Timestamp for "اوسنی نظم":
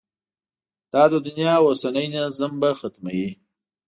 1.65-2.51